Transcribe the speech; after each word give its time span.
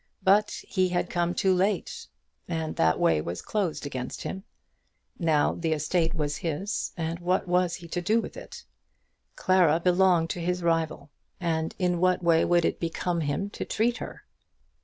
But 0.23 0.63
he 0.67 0.89
had 0.89 1.11
come 1.11 1.35
too 1.35 1.53
late, 1.53 2.07
and 2.47 2.75
that 2.75 2.99
way 2.99 3.21
was 3.21 3.43
closed 3.43 3.85
against 3.85 4.23
him! 4.23 4.43
Now 5.19 5.53
the 5.53 5.73
estate 5.73 6.15
was 6.15 6.37
his, 6.37 6.91
and 6.97 7.19
what 7.19 7.47
was 7.47 7.75
he 7.75 7.87
to 7.89 8.01
do 8.01 8.19
with 8.19 8.35
it? 8.35 8.65
Clara 9.35 9.79
belonged 9.79 10.31
to 10.31 10.39
his 10.41 10.63
rival, 10.63 11.11
and 11.39 11.75
in 11.77 11.99
what 11.99 12.23
way 12.23 12.43
would 12.43 12.65
it 12.65 12.79
become 12.79 13.21
him 13.21 13.51
to 13.51 13.63
treat 13.63 13.97
her? 13.97 14.23